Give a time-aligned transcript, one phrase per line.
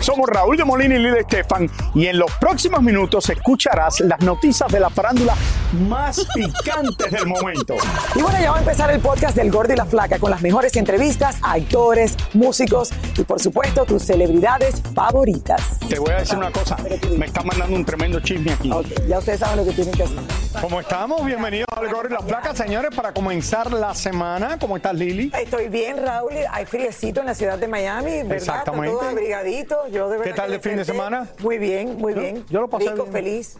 [0.00, 4.70] Somos Raúl de Molina y Lidia Estefan y en los próximos minutos escucharás las noticias
[4.70, 5.34] de la farándula
[5.88, 7.74] más picantes del momento.
[8.14, 10.42] Y bueno, ya va a empezar el podcast del Gordo y la Flaca con las
[10.42, 15.78] mejores entrevistas a actores, músicos y por supuesto tus celebridades favoritas.
[15.88, 16.76] Te voy a decir una cosa,
[17.16, 18.70] me está mandando un tremendo chisme aquí.
[19.08, 20.18] Ya ustedes saben lo que tienen que hacer.
[20.60, 21.24] ¿Cómo estamos?
[21.24, 24.58] Bienvenidos al Gordo y la Flaca, señores, para comenzar la semana.
[24.60, 25.32] ¿Cómo estás, Lili?
[25.36, 26.32] Estoy bien, Raúl.
[26.50, 28.36] Hay friecito en la ciudad de Miami, ¿verdad?
[28.36, 28.90] Está Exactamente.
[28.96, 29.08] todo
[29.54, 29.88] abrigadito.
[29.88, 31.28] Yo de ¿Qué tal el fin de semana?
[31.40, 32.44] Muy bien, muy Yo- bien.
[32.48, 33.12] yo lo pasé Rico, bien.
[33.12, 33.56] feliz,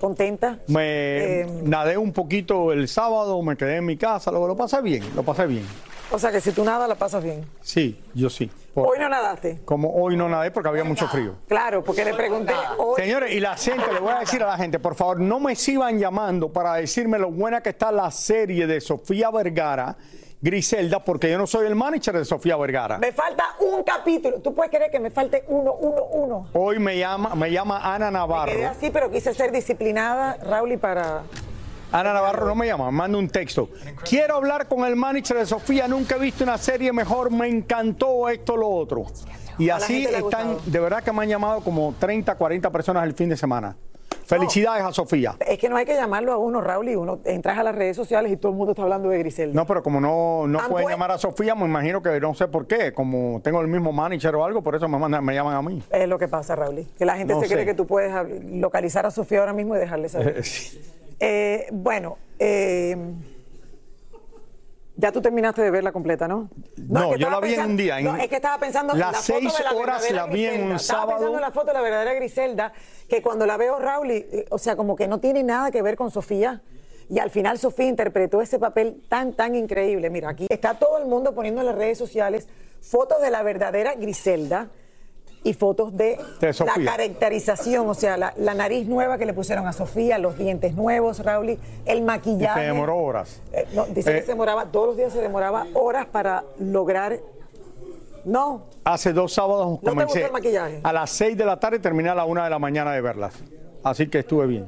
[0.00, 0.58] contenta.
[0.68, 4.80] Me Eh, nadé un poquito el sábado, me quedé en mi casa, lo, lo pasé
[4.82, 5.64] bien, lo pasé bien.
[6.10, 7.44] O sea que si tú nada la pasas bien.
[7.62, 8.48] Sí, yo sí.
[8.72, 9.58] Por- Hoy no nadaste.
[9.64, 11.34] como hoy no nadé porque había mucho frío.
[11.48, 13.00] Claro, porque le pregunté hoy.
[13.02, 15.56] Señores, y la gente, le voy a decir a la gente, por favor, no me
[15.56, 19.96] sigan llamando para decirme lo buena que está la serie de Sofía Vergara,
[20.46, 22.98] Griselda, porque yo no soy el manager de Sofía Vergara.
[22.98, 24.38] Me falta un capítulo.
[24.38, 26.48] ¿Tú puedes creer que me falte uno, uno, uno?
[26.52, 28.68] Hoy me llama, me llama Ana Quedé Navarro.
[28.68, 31.22] así, pero quise ser disciplinada, Raúl, y para...
[31.90, 33.70] Ana Navarro no me llama, me manda un texto.
[34.08, 38.28] Quiero hablar con el manager de Sofía, nunca he visto una serie mejor, me encantó
[38.28, 39.04] esto, lo otro.
[39.58, 43.28] Y así están, de verdad que me han llamado como 30, 40 personas el fin
[43.28, 43.76] de semana.
[44.26, 45.36] Felicidades a Sofía.
[45.46, 47.96] Es que no hay que llamarlo a uno, Raúl, y uno entras a las redes
[47.96, 49.54] sociales y todo el mundo está hablando de Griselda.
[49.54, 52.34] No, pero como no, no Ah, pueden pues- llamar a Sofía, me imagino que no
[52.34, 52.92] sé por qué.
[52.92, 55.82] Como tengo el mismo manager o algo, por eso me, mandan- me llaman a mí.
[55.90, 56.86] Es lo que pasa, Raúl.
[56.98, 57.64] Que la gente No se cree sé.
[57.66, 58.12] que tú puedes
[58.50, 60.42] localizar a Sofía ahora mismo y dejarle saber.
[61.18, 62.94] Eh, bueno, eh,
[64.96, 66.48] ya tú terminaste de verla completa, ¿no?
[66.76, 68.94] No, es que yo la vi en un día, en- no, es que estaba pensando
[68.94, 70.76] en las la foto seis de la horas la vi en un Griselda.
[70.76, 71.18] Estaba sábado.
[71.18, 72.72] pensando en la foto de la verdadera Griselda,
[73.08, 75.96] que cuando la veo, Raúl, y- o sea, como que no tiene nada que ver
[75.96, 76.62] con Sofía.
[77.08, 80.10] Y al final Sofía interpretó ese papel tan, tan increíble.
[80.10, 82.48] Mira, aquí está todo el mundo poniendo en las redes sociales
[82.80, 84.68] fotos de la verdadera Griselda
[85.44, 89.66] y fotos de, De la caracterización, o sea, la, la nariz nueva que le pusieron
[89.66, 92.60] a Sofía, los dientes nuevos, Raúl, el Y maquillaje.
[92.60, 93.40] te demoró horas.
[93.52, 97.18] Eh, no, dice Eh, que se demoraba, todos los días se demoraba horas para lograr.
[98.24, 100.80] No, Hace dos sábados te comencé gustó el maquillaje?
[100.82, 103.00] a las 6 de la tarde y terminé a la 1 de la mañana de
[103.00, 103.34] verlas.
[103.84, 104.66] Así que estuve bien.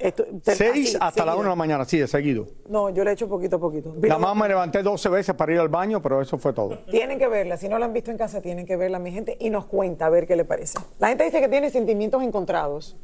[0.00, 1.34] Esto, te- 6 así, hasta la.
[1.34, 2.46] 1 de la mañana, sí, de seguido.
[2.68, 3.94] No, yo le he hecho poquito a poquito.
[4.02, 6.78] La más me levanté 12 veces para ir al baño, pero eso fue todo.
[6.90, 9.36] Tienen que verla, si no la han visto en casa, tienen que verla, mi gente,
[9.38, 10.78] y nos cuenta a ver qué le parece.
[10.98, 12.96] La gente dice que tiene sentimientos encontrados.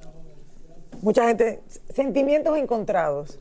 [1.03, 3.39] Mucha gente, sentimientos encontrados.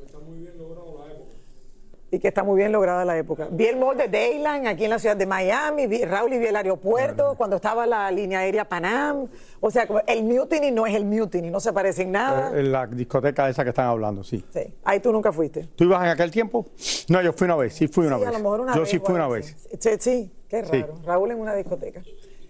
[2.16, 3.50] Y que está muy bien lograda la época.
[3.52, 6.46] Vi el mall de Dayland aquí en la ciudad de Miami, vi, Raúl y vi
[6.46, 9.28] el aeropuerto cuando estaba la línea aérea Panam.
[9.60, 12.52] O sea, el Mutiny no es el Mutiny, no se parece en nada.
[12.56, 14.46] Eh, En la discoteca esa que están hablando, sí.
[14.50, 15.68] Sí, ahí tú nunca fuiste.
[15.76, 16.66] ¿Tú ibas en aquel tiempo?
[17.10, 18.30] No, yo fui una vez, sí fui una Sí, vez.
[18.30, 19.54] a lo mejor una yo vez sí fui una vez.
[19.78, 20.82] Sí, sí, qué Sí.
[20.84, 20.94] raro.
[21.06, 22.02] Raúl en una discoteca.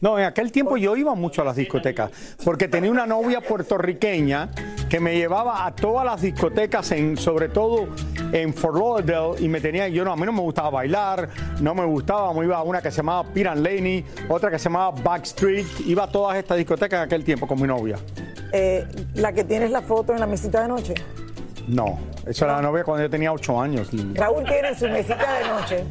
[0.01, 2.11] No, en aquel tiempo yo iba mucho a las discotecas,
[2.43, 4.49] porque tenía una novia puertorriqueña
[4.89, 7.87] que me llevaba a todas las discotecas, en, sobre todo
[8.31, 11.29] en Fort Lauderdale, y me tenía, yo no, a mí no me gustaba bailar,
[11.61, 14.65] no me gustaba, me iba a una que se llamaba Piran Laney, otra que se
[14.65, 17.97] llamaba Backstreet, iba a todas estas discotecas en aquel tiempo con mi novia.
[18.51, 20.93] Eh, la que tienes la foto en la mesita de noche.
[21.67, 21.97] No,
[22.27, 23.89] esa era la novia cuando yo tenía ocho años.
[24.13, 25.83] Raúl tiene en su mesita de noche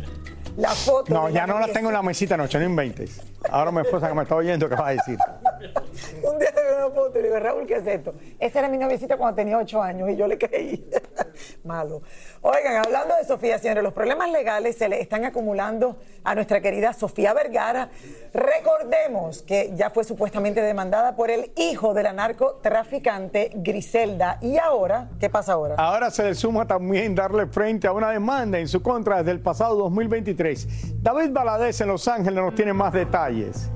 [0.57, 1.13] la foto.
[1.13, 3.21] No, ya no la tengo en la mesita noche, no inventes.
[3.51, 5.19] Ahora mi esposa que me está oyendo, ¿qué va a decir?
[6.23, 8.15] Un día le veo una foto y le digo, Raúl, ¿qué es esto?
[8.39, 10.89] Esa era mi noviecita cuando tenía ocho años y yo le creí.
[11.65, 12.03] Malo.
[12.43, 16.93] Oigan, hablando de Sofía, señores, los problemas legales se le están acumulando a nuestra querida
[16.93, 17.91] Sofía Vergara.
[18.33, 24.39] Recordemos que ya fue supuestamente demandada por el hijo de la narcotraficante Griselda.
[24.41, 25.09] ¿Y ahora?
[25.19, 25.77] ¿Qué pasa ahora?
[25.79, 29.41] Ahora se le suma también darle frente a una demanda en su contra desde el
[29.41, 31.03] pasado 2023.
[31.03, 33.71] David Valadez en Los Ángeles nos tiene más detalles.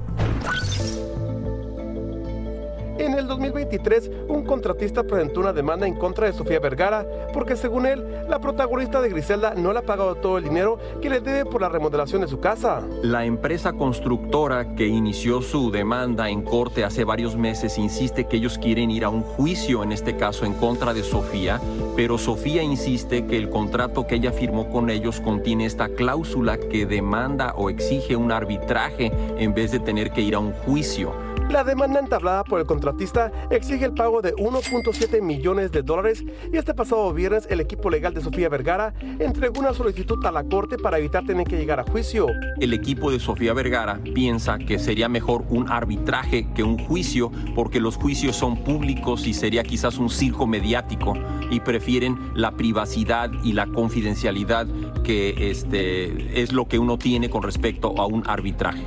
[2.99, 7.87] En el 2023, un contratista presentó una demanda en contra de Sofía Vergara porque según
[7.87, 11.45] él, la protagonista de Griselda no le ha pagado todo el dinero que le debe
[11.45, 12.83] por la remodelación de su casa.
[13.03, 18.59] La empresa constructora que inició su demanda en corte hace varios meses insiste que ellos
[18.59, 21.61] quieren ir a un juicio, en este caso en contra de Sofía,
[21.95, 26.85] pero Sofía insiste que el contrato que ella firmó con ellos contiene esta cláusula que
[26.85, 31.28] demanda o exige un arbitraje en vez de tener que ir a un juicio.
[31.51, 36.23] La demanda entablada por el contratista exige el pago de 1.7 millones de dólares
[36.53, 40.45] y este pasado viernes el equipo legal de Sofía Vergara entregó una solicitud a la
[40.45, 42.27] corte para evitar tener que llegar a juicio.
[42.61, 47.81] El equipo de Sofía Vergara piensa que sería mejor un arbitraje que un juicio porque
[47.81, 51.15] los juicios son públicos y sería quizás un circo mediático
[51.51, 54.67] y prefieren la privacidad y la confidencialidad
[55.03, 58.85] que este, es lo que uno tiene con respecto a un arbitraje.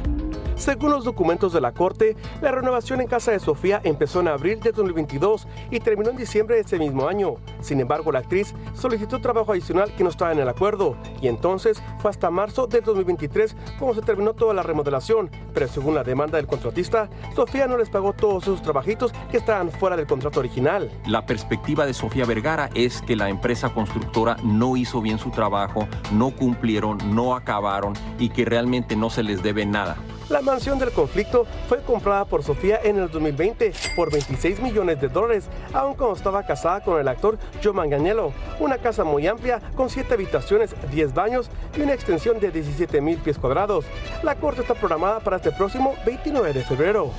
[0.61, 4.59] Según los documentos de la corte, la renovación en casa de Sofía empezó en abril
[4.59, 7.37] de 2022 y terminó en diciembre de ese mismo año.
[7.61, 11.81] Sin embargo, la actriz solicitó trabajo adicional que no estaba en el acuerdo y entonces
[11.97, 15.31] fue hasta marzo de 2023 cuando se terminó toda la remodelación.
[15.51, 19.71] Pero según la demanda del contratista, Sofía no les pagó todos esos trabajitos que estaban
[19.71, 20.91] fuera del contrato original.
[21.07, 25.87] La perspectiva de Sofía Vergara es que la empresa constructora no hizo bien su trabajo,
[26.11, 29.97] no cumplieron, no acabaron y que realmente no se les debe nada.
[30.31, 35.09] La mansión del conflicto fue comprada por Sofía en el 2020 por 26 millones de
[35.09, 38.31] dólares, aun cuando estaba casada con el actor Joe Manganiello.
[38.61, 43.17] Una casa muy amplia con 7 habitaciones, 10 baños y una extensión de 17 mil
[43.17, 43.83] pies cuadrados.
[44.23, 47.11] La corte está programada para este próximo 29 de febrero.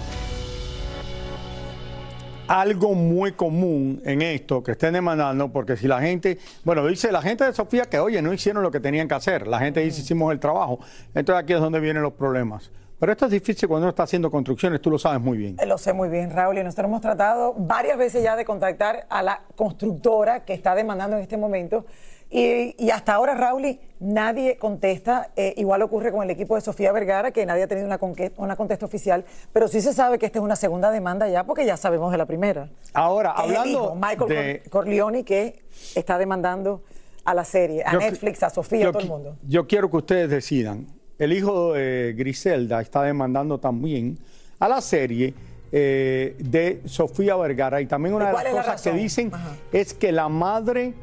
[2.49, 7.21] Algo muy común en esto que estén demandando, porque si la gente, bueno, dice la
[7.21, 10.01] gente de Sofía que, oye, no hicieron lo que tenían que hacer, la gente dice
[10.01, 10.79] hicimos el trabajo,
[11.15, 12.71] entonces aquí es donde vienen los problemas.
[13.03, 15.57] Pero esto es difícil cuando uno está haciendo construcciones, tú lo sabes muy bien.
[15.67, 19.25] Lo sé muy bien, Raúl, y nosotros hemos tratado varias veces ya de contactar a
[19.25, 21.85] la constructora que está demandando en este momento.
[22.31, 25.33] Y, y hasta ahora, Raúl, nadie contesta.
[25.35, 27.99] Eh, igual ocurre con el equipo de Sofía Vergara, que nadie ha tenido una,
[28.37, 29.25] una contesta oficial.
[29.53, 32.19] Pero sí se sabe que esta es una segunda demanda ya, porque ya sabemos de
[32.19, 32.69] la primera.
[32.95, 35.65] Ahora, hablando hijo, Michael de- Cor- Corleone, que
[35.97, 36.85] está demandando
[37.25, 39.37] a la serie, a Yo- Netflix, a Sofía, a todo el mundo.
[39.43, 40.87] Yo quiero que ustedes decidan.
[41.23, 44.19] El hijo de Griselda está demandando también
[44.59, 45.33] a la serie
[45.71, 49.55] eh, de Sofía Vergara y también una ¿Y de las la cosas que dicen Ajá.
[49.71, 50.95] es que la madre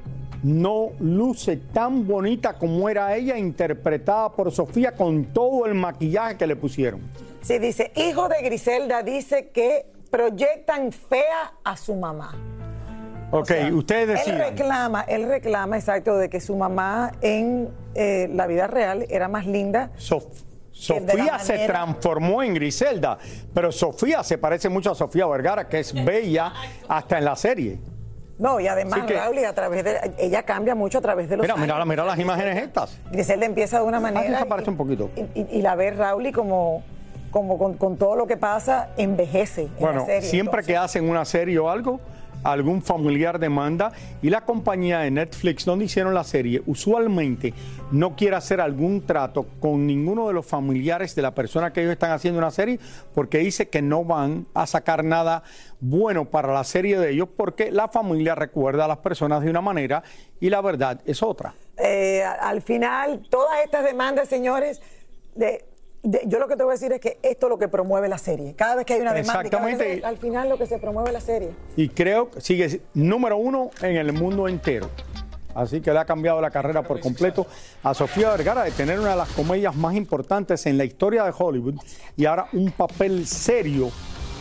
[0.44, 6.48] no luce tan bonita como era ella interpretada por Sofía con todo el maquillaje que
[6.48, 7.00] le pusieron.
[7.42, 12.36] Sí, dice, hijo de Griselda dice que proyectan fea a su mamá.
[13.32, 14.40] Ok, ustedes Él decidan.
[14.40, 19.46] reclama, él reclama, exacto, de que su mamá en eh, la vida real era más
[19.46, 19.92] linda.
[19.98, 23.18] Sof- Sofía se manera- transformó en Griselda,
[23.54, 26.54] pero Sofía se parece mucho a Sofía Vergara, que es bella
[26.88, 27.78] hasta en la serie.
[28.38, 31.36] No, y además, que- Raúl, y a través de, ella cambia mucho a través de
[31.36, 31.68] los Mira, años.
[31.68, 32.98] mira, mira las imágenes estas.
[33.12, 34.38] Griselda empieza de una manera.
[34.38, 35.10] esa parece y- un poquito.
[35.18, 36.82] Y, y- y la ve Raúl y como,
[37.30, 39.64] como con, con todo lo que pasa, envejece.
[39.64, 40.68] en Bueno, la serie, siempre entonces.
[40.68, 42.00] que hacen una serie o algo,
[42.44, 43.92] algún familiar demanda
[44.22, 47.54] y la compañía de Netflix donde hicieron la serie usualmente
[47.92, 51.94] no quiere hacer algún trato con ninguno de los familiares de la persona que ellos
[51.94, 52.80] están haciendo una serie
[53.14, 55.44] porque dice que no van a sacar nada
[55.80, 59.62] bueno para la serie de ellos porque la familia recuerda a las personas de una
[59.62, 60.04] manera
[60.40, 61.54] y la verdad es otra.
[61.78, 64.82] Eh, al final, todas estas demandas, señores,
[65.36, 65.66] de,
[66.04, 68.08] de- yo lo que te voy a decir es que esto es lo que promueve
[68.08, 68.54] la serie.
[68.56, 70.06] Cada vez que hay una demanda, y cada vez Exactamente.
[70.08, 71.52] al final lo que se promueve la serie.
[71.76, 74.90] Y creo que sigue número uno en el mundo entero.
[75.56, 77.46] Así que le ha cambiado la carrera por completo
[77.84, 81.34] a Sofía Vergara de tener una de las comedias más importantes en la historia de
[81.38, 81.76] Hollywood
[82.16, 83.90] y ahora un papel serio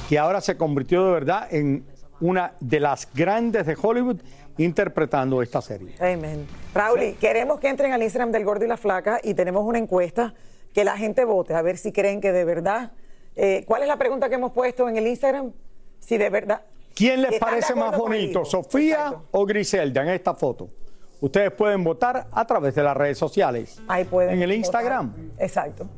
[0.09, 1.85] que ahora se convirtió de verdad en
[2.21, 4.21] una de las grandes de Hollywood
[4.59, 5.95] interpretando esta serie.
[6.01, 6.47] Amén.
[6.75, 9.79] Raúl, y queremos que entren al Instagram del Gordo y la Flaca y tenemos una
[9.79, 10.35] encuesta
[10.79, 12.93] que la gente vote a ver si creen que de verdad.
[13.35, 15.51] eh, ¿Cuál es la pregunta que hemos puesto en el Instagram?
[15.99, 16.61] Si de verdad.
[16.95, 18.45] ¿Quién les ¿Están de parece más bonito?
[18.45, 19.23] Sofía Exacto.
[19.33, 20.69] o Griselda en esta foto?
[21.21, 23.81] Ustedes pueden votar a través de las redes sociales.
[23.89, 24.35] Ahí pueden.
[24.35, 24.57] En el votar.
[24.57, 25.15] Instagram.
[25.41, 25.89] Exacto.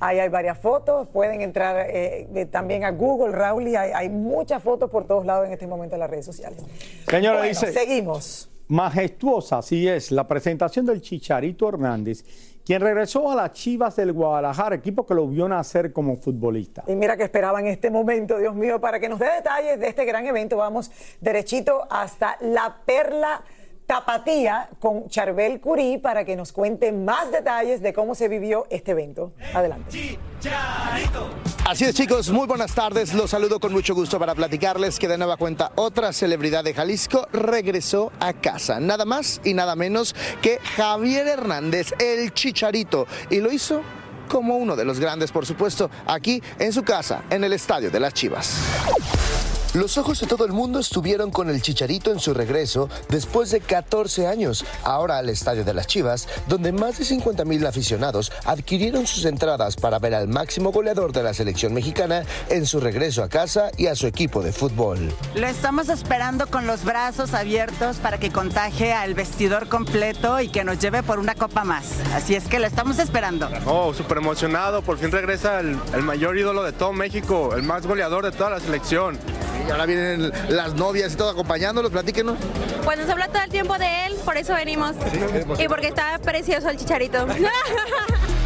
[0.00, 4.62] Ahí hay varias fotos, pueden entrar eh, también a Google, Raúl, y hay, hay muchas
[4.62, 6.58] fotos por todos lados en este momento en las redes sociales.
[7.06, 8.48] Señora, Bueno, dice- seguimos.
[8.68, 12.24] Majestuosa, así es, la presentación del Chicharito Hernández,
[12.66, 16.82] quien regresó a las Chivas del Guadalajara, equipo que lo vio nacer como futbolista.
[16.88, 19.86] Y mira que esperaba en este momento, Dios mío, para que nos dé detalles de
[19.86, 23.42] este gran evento, vamos derechito hasta la Perla
[23.86, 28.90] Tapatía con Charbel Curí para que nos cuente más detalles de cómo se vivió este
[28.90, 29.32] evento.
[29.54, 30.18] Adelante.
[31.64, 35.18] Así es chicos, muy buenas tardes, los saludo con mucho gusto para platicarles que de
[35.18, 40.58] nueva cuenta otra celebridad de Jalisco regresó a casa, nada más y nada menos que
[40.76, 43.82] Javier Hernández, el chicharito, y lo hizo
[44.28, 48.00] como uno de los grandes, por supuesto, aquí en su casa, en el Estadio de
[48.00, 49.55] las Chivas.
[49.76, 53.60] Los ojos de todo el mundo estuvieron con el Chicharito en su regreso después de
[53.60, 59.06] 14 años, ahora al Estadio de las Chivas, donde más de 50 mil aficionados adquirieron
[59.06, 63.28] sus entradas para ver al máximo goleador de la selección mexicana en su regreso a
[63.28, 65.12] casa y a su equipo de fútbol.
[65.34, 70.64] Lo estamos esperando con los brazos abiertos para que contagie al vestidor completo y que
[70.64, 72.00] nos lleve por una copa más.
[72.14, 73.50] Así es que lo estamos esperando.
[73.66, 77.86] Oh, súper emocionado, por fin regresa el, el mayor ídolo de todo México, el más
[77.86, 79.18] goleador de toda la selección.
[79.66, 82.36] Y ahora vienen las novias y todo acompañándolos, platíquenos.
[82.84, 84.92] Pues nos habla todo el tiempo de él, por eso venimos.
[85.58, 87.26] Y porque está precioso el chicharito.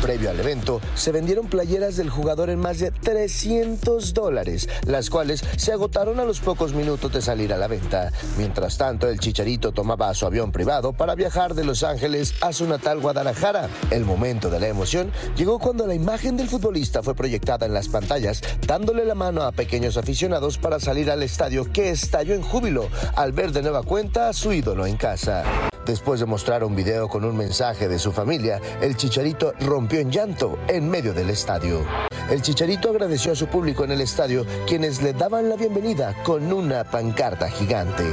[0.02, 5.44] Previo al evento, se vendieron playeras del jugador en más de 300 dólares, las cuales
[5.58, 8.10] se agotaron a los pocos minutos de salir a la venta.
[8.38, 12.66] Mientras tanto, el Chicharito tomaba su avión privado para viajar de Los Ángeles a su
[12.66, 13.68] natal Guadalajara.
[13.90, 17.88] El momento de la emoción llegó cuando la imagen del futbolista fue proyectada en las
[17.88, 22.88] pantallas, dándole la mano a pequeños aficionados para salir al estadio que estalló en júbilo
[23.16, 25.44] al ver de nueva cuenta a su ídolo en casa.
[25.86, 30.10] Después de mostrar un video con un mensaje de su familia, el Chicharito rompió en
[30.10, 31.84] llanto en medio del estadio.
[32.30, 36.52] El Chicharito agradeció a su público en el estadio, quienes le daban la bienvenida con
[36.52, 38.04] una pancarta gigante.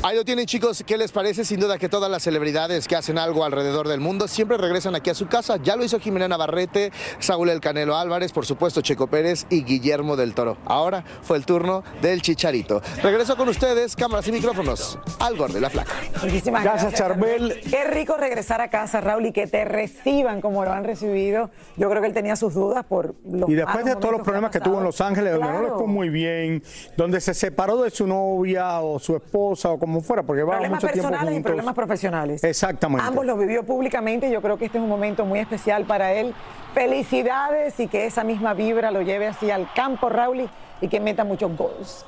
[0.00, 1.44] Ahí lo tienen chicos, ¿qué les parece?
[1.44, 5.10] Sin duda que todas las celebridades que hacen algo alrededor del mundo siempre regresan aquí
[5.10, 5.56] a su casa.
[5.56, 10.14] Ya lo hizo Jimena Navarrete, Saúl El Canelo Álvarez, por supuesto Checo Pérez y Guillermo
[10.14, 10.56] del Toro.
[10.66, 12.80] Ahora fue el turno del Chicharito.
[13.02, 15.92] Regreso con ustedes, cámaras y micrófonos, al gordo de la flaca.
[16.22, 17.60] Muchísimas Gracias, gracias, Charbel.
[17.68, 21.50] Qué rico regresar a casa, Raúl, y que te reciban como lo han recibido.
[21.76, 24.52] Yo creo que él tenía sus dudas por los Y después de todos los problemas
[24.52, 24.84] que tuvo en.
[24.84, 26.62] Los Ángeles, donde no le fue muy bien,
[26.96, 30.92] donde se separó de su novia o su esposa o como fuera, porque Problemas mucho
[30.92, 32.44] tiempo personales y problemas profesionales.
[32.44, 33.04] Exactamente.
[33.06, 36.12] Ambos los vivió públicamente y yo creo que este es un momento muy especial para
[36.12, 36.34] él.
[36.74, 40.48] Felicidades y que esa misma vibra lo lleve así al campo, Raúl,
[40.80, 42.07] y- que meta muchos goals.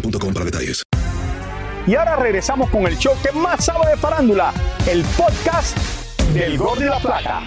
[0.00, 0.82] boostmobile.com para detalles.
[1.86, 4.52] Y ahora regresamos con el show que más sabe de farándula,
[4.88, 5.76] el podcast
[6.34, 7.42] del Gol de la Plata.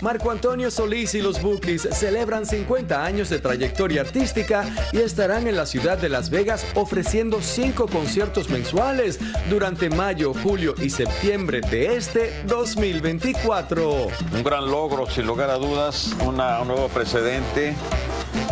[0.00, 5.56] Marco Antonio Solís y los Bookies celebran 50 años de trayectoria artística y estarán en
[5.56, 9.18] la ciudad de Las Vegas ofreciendo cinco conciertos mensuales
[9.50, 14.06] durante mayo, julio y septiembre de este 2024.
[14.34, 17.74] Un gran logro, sin lugar a dudas, una- un nuevo precedente.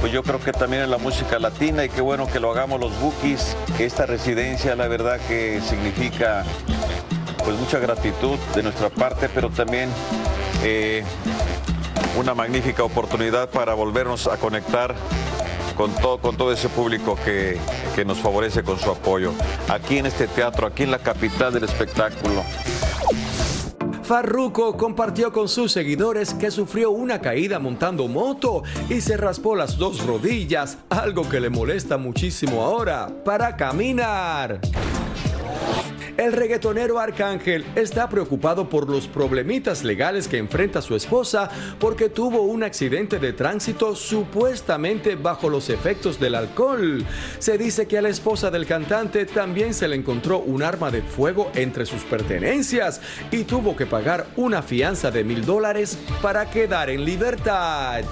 [0.07, 2.79] Pues yo creo que también en la música latina y qué bueno que lo hagamos
[2.79, 6.45] los Bookies, esta residencia la verdad que significa
[7.45, 9.91] pues mucha gratitud de nuestra parte, pero también
[10.63, 11.03] eh,
[12.17, 14.95] una magnífica oportunidad para volvernos a conectar
[15.77, 17.59] con todo, con todo ese público que,
[17.97, 19.33] que nos favorece con su apoyo.
[19.69, 22.45] Aquí en este teatro, aquí en la capital del espectáculo.
[24.07, 29.79] Farruko compartió con sus seguidores que sufrió una caída montando moto y se raspó las
[29.79, 34.61] dos rodillas, algo que le molesta muchísimo ahora para caminar.
[36.17, 42.41] El reggaetonero Arcángel está preocupado por los problemitas legales que enfrenta su esposa porque tuvo
[42.41, 47.05] un accidente de tránsito supuestamente bajo los efectos del alcohol.
[47.39, 51.03] Se dice que a la esposa del cantante también se le encontró un arma de
[51.03, 56.89] fuego entre sus pertenencias y tuvo que pagar una fianza de mil dólares para quedar
[56.89, 58.05] en libertad.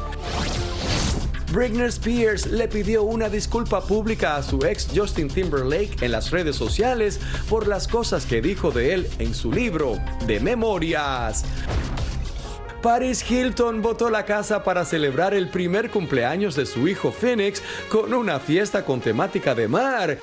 [1.55, 6.57] Britney Spears le pidió una disculpa pública a su ex Justin Timberlake en las redes
[6.57, 9.97] sociales por las cosas que dijo de él en su libro
[10.27, 11.45] de memorias.
[12.83, 18.13] Paris Hilton botó la casa para celebrar el primer cumpleaños de su hijo Phoenix con
[18.13, 20.19] una fiesta con temática de mar.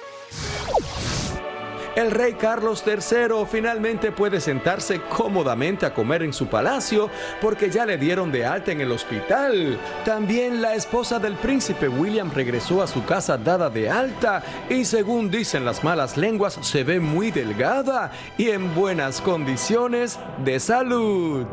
[1.96, 7.10] El rey Carlos III finalmente puede sentarse cómodamente a comer en su palacio
[7.42, 9.78] porque ya le dieron de alta en el hospital.
[10.06, 15.30] También la esposa del príncipe William regresó a su casa dada de alta y según
[15.30, 21.46] dicen las malas lenguas se ve muy delgada y en buenas condiciones de salud.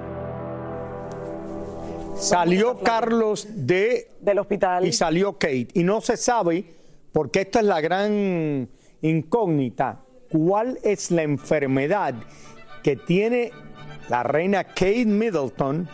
[2.16, 5.68] Salió Carlos de, del hospital y salió Kate.
[5.74, 6.64] Y no se sabe,
[7.12, 8.68] porque esta es la gran
[9.03, 12.14] incógnita, cuál es la enfermedad
[12.83, 13.53] que tiene
[14.09, 15.88] la reina Kate Middleton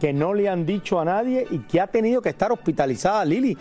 [0.00, 3.56] que no le han dicho a nadie y que ha tenido que estar hospitalizada Lili.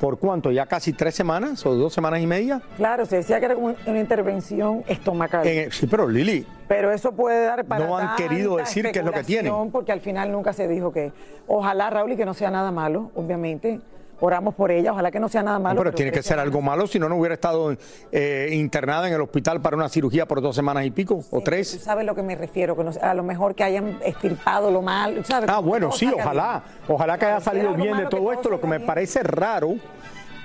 [0.00, 0.50] ¿Por cuánto?
[0.50, 2.60] ¿Ya casi tres semanas o dos semanas y media?
[2.76, 5.46] Claro, se decía que era como una intervención estomacal.
[5.46, 9.04] En- sí, pero Lili, Pero eso puede dar para No han querido decir qué es
[9.04, 9.50] lo que tiene.
[9.72, 11.12] Porque al final nunca se dijo que.
[11.46, 13.80] Ojalá, Raúl, y que no sea nada malo, obviamente.
[14.20, 15.78] Oramos por ella, ojalá que no sea nada malo.
[15.78, 17.76] pero tiene que ser algo malo, si no, no hubiera estado
[18.12, 21.44] eh, internada en el hospital para una cirugía por dos semanas y pico o Tú
[21.44, 21.68] tres.
[21.82, 24.80] sabes a lo que me refiero, que no a lo mejor que hayan estirpado lo
[24.80, 25.50] mal, ¿sabes?
[25.52, 26.62] Ah, bueno, sí, ojalá.
[26.64, 26.84] bien.
[26.96, 28.48] Ojalá que haya salido bien de malo, todo esto.
[28.48, 29.74] Lo que me parece raro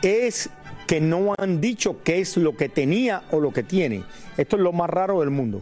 [0.02, 0.50] es
[0.88, 4.04] que no han dicho qué es lo que tenía o lo que tiene.
[4.36, 5.62] Esto es lo más raro del mundo.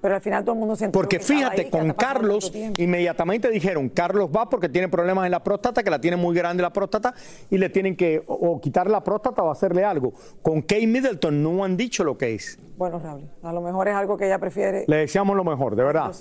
[0.00, 4.30] Pero al final todo el mundo se Porque fíjate, ahí, con Carlos inmediatamente dijeron, Carlos
[4.34, 7.14] va porque tiene problemas en la próstata, que la tiene muy grande la próstata,
[7.50, 10.12] y le tienen que o, o quitar la próstata o hacerle algo.
[10.42, 12.58] Con Kate Middleton no han dicho lo que es.
[12.76, 15.82] Bueno, Raúl, a lo mejor es algo que ella prefiere Le deseamos lo mejor, de
[15.82, 16.12] verdad.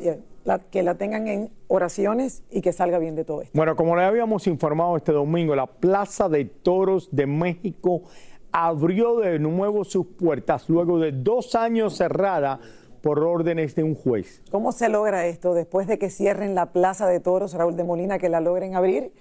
[0.43, 3.51] La- que la tengan en oraciones y que salga bien de todo esto.
[3.53, 8.03] Bueno, como le habíamos informado este domingo, la Plaza de Toros de México
[8.51, 12.59] abrió de nuevo sus puertas luego de dos años cerrada
[13.08, 14.41] por órdenes de un juez.
[14.52, 18.20] ¿Cómo se logra esto después de que cierren la Plaza de Toros, Raúl de Molina,
[18.20, 19.13] que la logren abrir?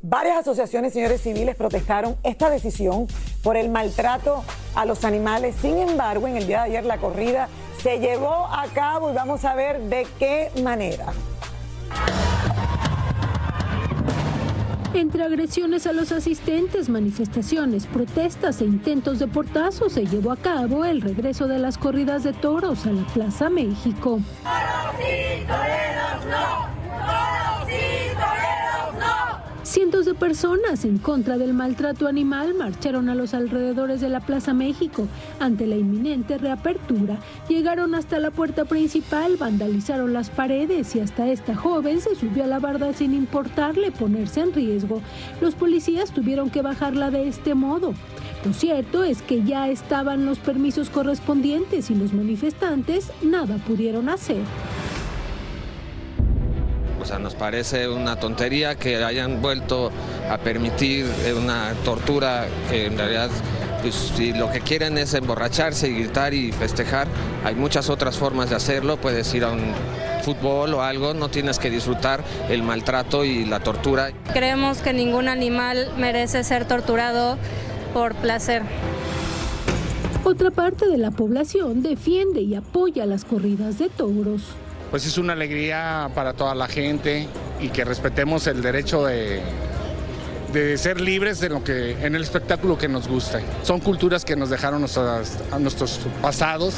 [0.00, 3.06] Varias asociaciones, señores civiles, protestaron esta decisión
[3.42, 4.42] por el maltrato
[4.74, 5.56] a los animales.
[5.56, 7.50] Sin embargo, en el día de ayer la corrida
[7.82, 11.12] se llevó a cabo y vamos a ver de qué manera.
[14.94, 20.84] Entre agresiones a los asistentes, manifestaciones, protestas e intentos de portazo se llevó a cabo
[20.84, 24.20] el regreso de las corridas de toros a la Plaza México.
[29.74, 34.54] Cientos de personas en contra del maltrato animal marcharon a los alrededores de la Plaza
[34.54, 35.08] México.
[35.40, 41.56] Ante la inminente reapertura, llegaron hasta la puerta principal, vandalizaron las paredes y hasta esta
[41.56, 45.02] joven se subió a la barda sin importarle ponerse en riesgo.
[45.40, 47.94] Los policías tuvieron que bajarla de este modo.
[48.44, 54.44] Lo cierto es que ya estaban los permisos correspondientes y los manifestantes nada pudieron hacer.
[57.04, 59.92] O sea, nos parece una tontería que hayan vuelto
[60.30, 63.28] a permitir eh, una tortura que en realidad,
[63.82, 67.06] pues si lo que quieren es emborracharse y gritar y festejar,
[67.44, 68.96] hay muchas otras formas de hacerlo.
[68.96, 69.74] Puedes ir a un
[70.22, 74.10] fútbol o algo, no tienes que disfrutar el maltrato y la tortura.
[74.32, 77.36] Creemos que ningún animal merece ser torturado
[77.92, 78.62] por placer.
[80.24, 84.56] Otra parte de la población defiende y apoya las corridas de toros.
[84.90, 87.26] Pues es una alegría para toda la gente
[87.60, 89.40] y que respetemos el derecho de,
[90.54, 93.40] de ser libres de lo que, en el espectáculo que nos gusta.
[93.64, 96.74] Son culturas que nos dejaron a nuestros pasados.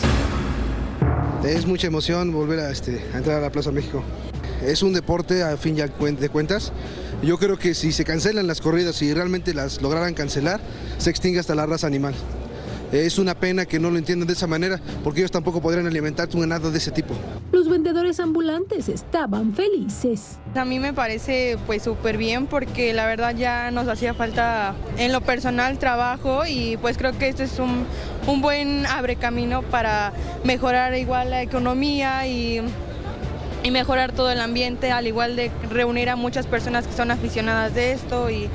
[1.44, 4.02] Es mucha emoción volver a, este, a entrar a la Plaza México.
[4.64, 6.72] Es un deporte a fin de cuentas.
[7.22, 10.60] Yo creo que si se cancelan las corridas y realmente las lograran cancelar,
[10.96, 12.14] se extingue hasta la raza animal.
[13.04, 16.28] Es una pena que no lo entiendan de esa manera, porque ellos tampoco podrían alimentar
[16.32, 17.14] un ganado de ese tipo.
[17.52, 20.38] Los vendedores ambulantes estaban felices.
[20.54, 25.12] A mí me parece pues súper bien porque la verdad ya nos hacía falta en
[25.12, 27.84] lo personal trabajo y pues creo que este es un,
[28.26, 30.12] un buen abre camino para
[30.44, 32.60] mejorar igual la economía y,
[33.62, 37.74] y mejorar todo el ambiente, al igual de reunir a muchas personas que son aficionadas
[37.74, 38.48] de esto y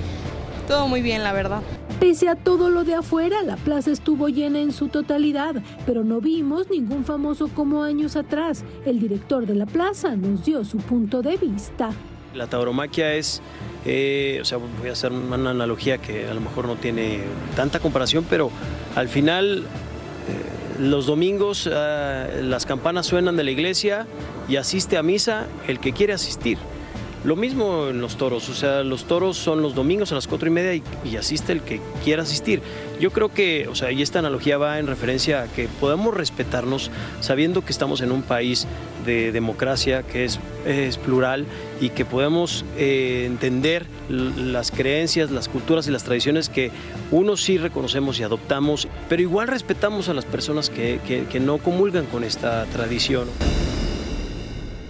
[0.67, 1.61] todo muy bien la verdad.
[2.01, 6.19] Pese a todo lo de afuera, la plaza estuvo llena en su totalidad, pero no
[6.19, 8.63] vimos ningún famoso como años atrás.
[8.87, 11.91] El director de la plaza nos dio su punto de vista.
[12.33, 13.43] La tauromaquia es,
[13.85, 17.19] eh, o sea, voy a hacer una analogía que a lo mejor no tiene
[17.55, 18.49] tanta comparación, pero
[18.95, 24.07] al final eh, los domingos ah, las campanas suenan de la iglesia
[24.49, 26.57] y asiste a misa el que quiere asistir.
[27.23, 30.47] Lo mismo en los toros, o sea, los toros son los domingos a las cuatro
[30.47, 30.73] y media
[31.05, 32.61] y, asiste el que quiera asistir.
[32.99, 36.89] Yo creo que, o sea, y esta analogía va en referencia a que podemos respetarnos
[37.19, 38.65] sabiendo que estamos en un país
[39.05, 40.39] de democracia que es,
[41.05, 41.45] plural
[41.79, 46.71] y que podemos eh, entender las creencias, las culturas y las tradiciones que
[47.11, 51.59] unos sí reconocemos y adoptamos, pero igual respetamos a las personas que, que- que no
[51.59, 53.27] comulgan con esta tradición.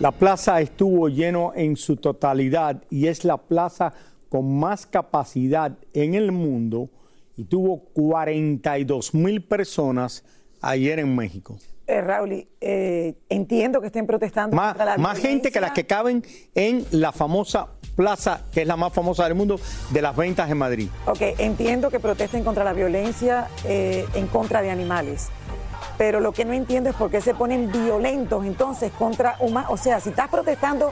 [0.01, 3.93] La plaza estuvo lleno en su totalidad y es la plaza
[4.29, 6.89] con más capacidad en el mundo
[7.37, 10.23] y tuvo 42 mil personas
[10.59, 11.59] ayer en México.
[11.85, 15.85] Eh, Raúl, eh, entiendo que estén protestando Más, contra la más gente que las que
[15.85, 16.23] caben
[16.55, 19.59] en la famosa plaza, que es la más famosa del mundo,
[19.91, 20.87] de las ventas en Madrid.
[21.05, 25.29] Ok, entiendo que protesten contra la violencia eh, en contra de animales.
[25.97, 29.71] Pero lo que no entiendo es por qué se ponen violentos entonces contra humanos.
[29.71, 30.91] O sea, si estás protestando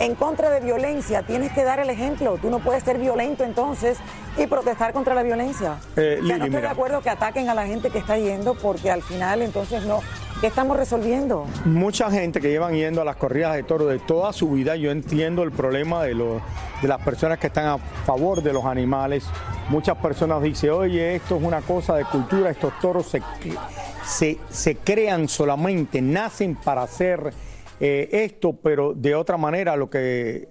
[0.00, 2.38] en contra de violencia, tienes que dar el ejemplo.
[2.40, 3.98] Tú no puedes ser violento entonces
[4.36, 5.78] y protestar contra la violencia.
[5.96, 6.60] Eh, o sea, Lili, no estoy mira.
[6.60, 10.00] de acuerdo que ataquen a la gente que está yendo porque al final entonces no.
[10.40, 11.46] ¿Qué estamos resolviendo?
[11.64, 14.90] Mucha gente que llevan yendo a las corridas de toros de toda su vida, yo
[14.90, 16.42] entiendo el problema de, los,
[16.82, 19.24] de las personas que están a favor de los animales.
[19.70, 23.22] Muchas personas dicen, oye, esto es una cosa de cultura, estos toros se,
[24.04, 27.32] se, se crean solamente, nacen para hacer
[27.80, 30.48] eh, esto, pero de otra manera lo que,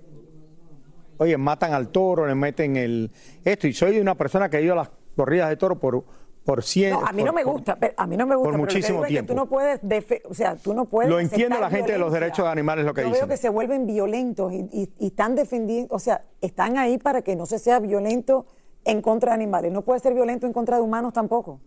[1.17, 3.11] oye, matan al toro, le meten el
[3.43, 3.67] esto.
[3.67, 6.03] Y soy una persona que ha ido a las corridas de toro por,
[6.43, 8.35] por cien- No, a mí no por- me por- gusta, pero a mí no me
[8.35, 8.45] gusta.
[8.49, 9.33] por pero lo que muchísimo digo es que tiempo.
[9.33, 11.09] tú no puedes, defe- o sea, tú no puedes.
[11.09, 13.21] Lo entiende la gente de los derechos de animales lo que Yo dicen.
[13.21, 17.21] veo que se vuelven violentos y, y- y están defendiendo, o sea, están ahí para
[17.23, 18.45] que no se sea violento
[18.83, 19.71] en contra de animales.
[19.71, 21.59] No puede ser violento en contra de humanos tampoco.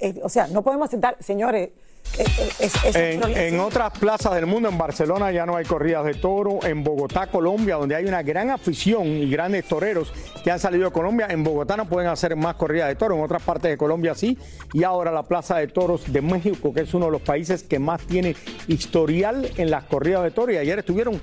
[0.00, 1.70] Eh, o sea, no podemos aceptar, señores,
[2.18, 5.64] eh, eh, es, es un En, otras plazas del mundo, en Barcelona ya no hay
[5.64, 10.50] corridas de toro, en Bogotá, Colombia, donde hay una gran afición y grandes toreros que
[10.50, 13.42] han salido de Colombia, en Bogotá no pueden hacer más corridas de toro, en otras
[13.42, 14.38] partes de Colombia sí,
[14.72, 17.78] y ahora la Plaza de Toros de México, que es uno de los países que
[17.78, 18.36] más tiene
[18.68, 21.20] historial en las corridas de toro, y ayer estuvieron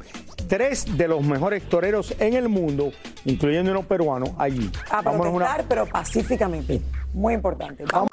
[0.47, 2.91] tres de los mejores toreros en el mundo,
[3.26, 4.69] incluyendo unos peruanos, allí.
[4.89, 6.82] a una- protestar, pero pacíficamente.
[7.13, 7.84] Muy importante.
[7.91, 8.10] Vamos.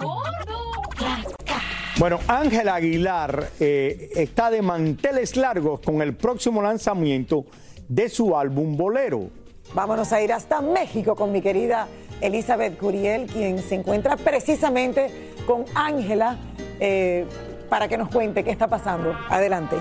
[1.97, 7.45] Bueno, Ángela Aguilar eh, está de manteles largos con el próximo lanzamiento
[7.89, 9.31] de su álbum Bolero.
[9.75, 11.87] Vámonos a ir hasta México con mi querida
[12.21, 16.37] Elizabeth Curiel, quien se encuentra precisamente con Ángela
[16.81, 17.27] eh,
[17.69, 19.17] para que nos cuente qué está pasando.
[19.29, 19.77] Adelante.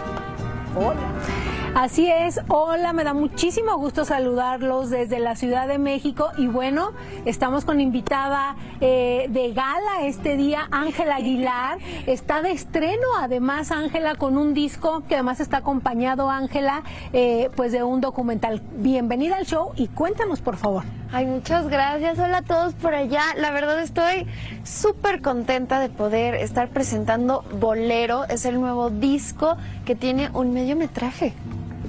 [0.76, 1.42] Hola.
[1.76, 6.92] Así es, hola, me da muchísimo gusto saludarlos desde la Ciudad de México y bueno,
[7.26, 14.14] estamos con invitada eh, de gala este día, Ángela Aguilar, está de estreno además Ángela
[14.14, 18.62] con un disco que además está acompañado Ángela eh, pues de un documental.
[18.76, 20.84] Bienvenida al show y cuéntanos por favor.
[21.12, 22.18] Ay, muchas gracias.
[22.18, 23.22] Hola a todos por allá.
[23.38, 24.28] La verdad estoy
[24.64, 28.26] súper contenta de poder estar presentando Bolero.
[28.26, 31.34] Es el nuevo disco que tiene un mediometraje.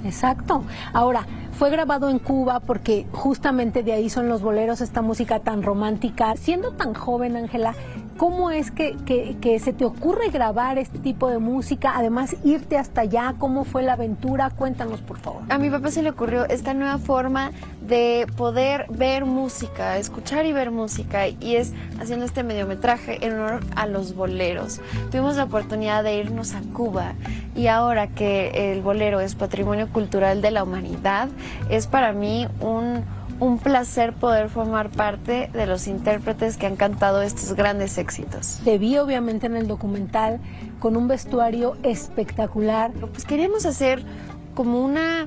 [0.05, 0.65] Exacto.
[0.93, 1.27] Ahora,
[1.59, 6.35] fue grabado en Cuba porque justamente de ahí son los boleros, esta música tan romántica.
[6.37, 7.75] Siendo tan joven, Ángela,
[8.17, 11.93] ¿cómo es que, que, se te ocurre grabar este tipo de música?
[11.95, 14.51] Además, irte hasta allá, ¿cómo fue la aventura?
[14.51, 15.43] Cuéntanos, por favor.
[15.49, 17.53] A mi papá se le ocurrió esta nueva forma
[17.87, 23.61] de poder ver música, escuchar y ver música, y es haciendo este mediometraje en honor
[23.77, 24.81] a los boleros.
[25.11, 27.13] Tuvimos la oportunidad de irnos a Cuba
[27.55, 31.29] y ahora que el bolero es patrimonio cultural de la humanidad,
[31.69, 33.05] es para mí un,
[33.41, 38.61] un placer poder formar parte de los intérpretes que han cantado estos grandes éxitos.
[38.65, 40.41] Te vi obviamente en el documental
[40.81, 42.93] con un vestuario espectacular.
[42.93, 44.03] Pues queremos hacer
[44.55, 45.27] como una,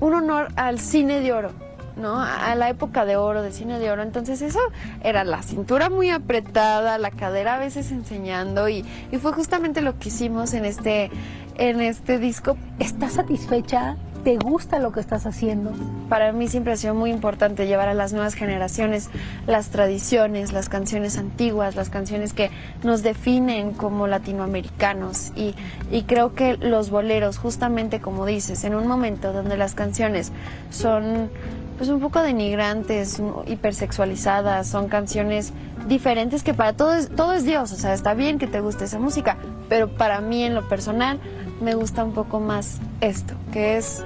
[0.00, 1.52] un honor al cine de oro.
[1.96, 2.20] ¿no?
[2.20, 4.02] A la época de oro, del cine de oro.
[4.02, 4.58] Entonces eso
[5.02, 9.96] era la cintura muy apretada, la cadera a veces enseñando y, y fue justamente lo
[9.98, 11.10] que hicimos en este,
[11.56, 12.56] en este disco.
[12.80, 13.96] ¿Estás satisfecha?
[14.24, 15.72] ¿Te gusta lo que estás haciendo?
[16.08, 19.10] Para mí siempre ha sido muy importante llevar a las nuevas generaciones
[19.46, 22.50] las tradiciones, las canciones antiguas, las canciones que
[22.82, 25.30] nos definen como latinoamericanos.
[25.36, 25.54] Y,
[25.90, 30.32] y creo que los boleros, justamente como dices, en un momento donde las canciones
[30.70, 31.28] son
[31.76, 35.52] pues un poco denigrantes, hipersexualizadas, son canciones
[35.86, 38.84] diferentes que para todo es, todo es Dios, o sea, está bien que te guste
[38.84, 39.36] esa música,
[39.68, 41.18] pero para mí en lo personal
[41.60, 44.04] me gusta un poco más esto, que es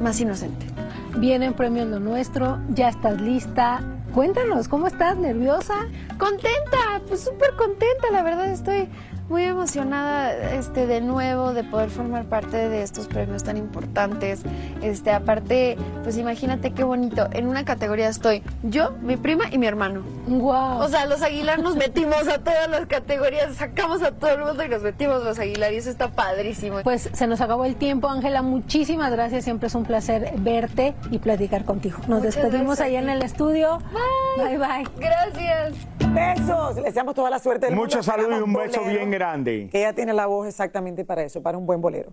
[0.00, 0.66] más inocente.
[1.18, 3.80] Vienen premios Lo Nuestro, ya estás lista.
[4.12, 5.16] Cuéntanos, ¿cómo estás?
[5.16, 5.74] ¿Nerviosa?
[6.18, 8.88] Contenta, pues súper contenta, la verdad estoy
[9.28, 14.42] muy emocionada este, de nuevo de poder formar parte de estos premios tan importantes.
[14.82, 17.28] Este, aparte, pues imagínate qué bonito.
[17.32, 20.02] En una categoría estoy yo, mi prima y mi hermano.
[20.26, 20.80] Wow.
[20.80, 24.62] O sea, los Aguilar nos metimos a todas las categorías, sacamos a todo el mundo
[24.64, 26.80] y nos metimos los Aguilar y eso está padrísimo.
[26.82, 28.42] Pues se nos acabó el tiempo, Ángela.
[28.42, 29.44] Muchísimas gracias.
[29.44, 31.98] Siempre es un placer verte y platicar contigo.
[32.08, 33.78] Nos Muchas despedimos allá en el estudio.
[34.36, 34.56] Bye.
[34.56, 34.86] Bye, bye.
[34.98, 35.74] Gracias.
[36.14, 36.76] Besos.
[36.76, 38.02] Les deseamos toda la suerte del Mucho mundo.
[38.02, 39.68] salud y un beso bolero, bien grande.
[39.70, 42.12] Que ella tiene la voz exactamente para eso, para un buen bolero.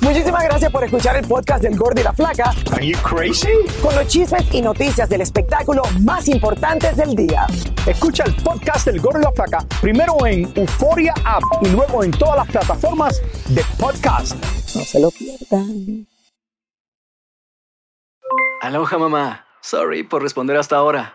[0.00, 2.52] Muchísimas gracias por escuchar el podcast del Gordo y la Flaca.
[2.72, 3.48] Are you crazy?
[3.80, 7.46] Con los chismes y noticias del espectáculo más importantes del día.
[7.86, 12.10] Escucha el podcast del Gordo y la Flaca primero en Euforia App y luego en
[12.10, 14.34] todas las plataformas de podcast.
[14.74, 16.06] No se lo pierdan.
[18.60, 19.46] Aloha mamá.
[19.60, 21.14] Sorry por responder hasta ahora.